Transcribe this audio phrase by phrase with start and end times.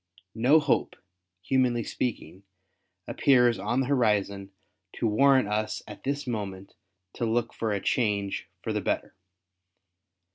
[0.33, 0.95] No hope,
[1.43, 2.41] humanly speaking,
[3.07, 4.49] appears on the horizon
[4.93, 6.73] to warrant us at this moment
[7.13, 9.13] to look for a change for the better.